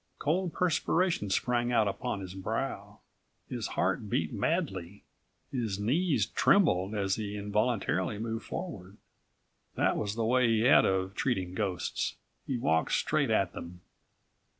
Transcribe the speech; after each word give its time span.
Cold 0.17 0.51
perspiration 0.51 1.29
sprang 1.29 1.71
out 1.71 1.87
upon 1.87 2.21
his 2.21 2.33
brow, 2.33 3.01
his 3.47 3.67
heart 3.77 4.09
beat 4.09 4.33
madly, 4.33 5.03
his 5.51 5.77
knees 5.77 6.25
trembled 6.25 6.95
as 6.95 7.17
he 7.17 7.37
involuntarily 7.37 8.17
moved 8.17 8.47
forward. 8.47 8.97
That 9.75 9.97
was 9.97 10.15
the 10.15 10.25
way 10.25 10.47
he 10.47 10.61
had 10.61 10.85
of 10.85 11.13
treating 11.13 11.53
ghosts; 11.53 12.15
he 12.47 12.57
walked 12.57 12.93
straight 12.93 13.29
at 13.29 13.53
them. 13.53 13.81